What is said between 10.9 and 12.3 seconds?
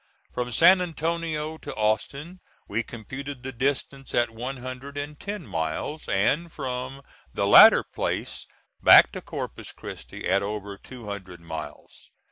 hundred miles.